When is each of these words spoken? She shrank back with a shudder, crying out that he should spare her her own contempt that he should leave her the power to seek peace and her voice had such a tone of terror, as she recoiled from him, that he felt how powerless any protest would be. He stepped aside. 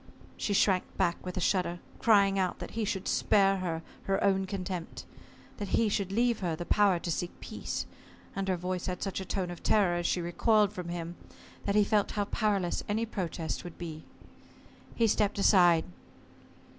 She 0.35 0.53
shrank 0.53 0.85
back 0.97 1.23
with 1.23 1.37
a 1.37 1.39
shudder, 1.39 1.77
crying 1.99 2.39
out 2.39 2.57
that 2.57 2.71
he 2.71 2.85
should 2.85 3.07
spare 3.07 3.57
her 3.57 3.83
her 4.05 4.23
own 4.23 4.45
contempt 4.47 5.05
that 5.57 5.75
he 5.77 5.89
should 5.89 6.11
leave 6.11 6.39
her 6.39 6.55
the 6.55 6.65
power 6.65 6.97
to 6.97 7.11
seek 7.11 7.39
peace 7.39 7.85
and 8.35 8.47
her 8.47 8.57
voice 8.57 8.87
had 8.87 9.03
such 9.03 9.21
a 9.21 9.25
tone 9.25 9.51
of 9.51 9.61
terror, 9.61 9.97
as 9.97 10.07
she 10.07 10.19
recoiled 10.19 10.73
from 10.73 10.89
him, 10.89 11.17
that 11.65 11.75
he 11.75 11.83
felt 11.83 12.13
how 12.13 12.25
powerless 12.25 12.83
any 12.89 13.05
protest 13.05 13.63
would 13.63 13.77
be. 13.77 14.03
He 14.95 15.05
stepped 15.05 15.37
aside. 15.37 15.85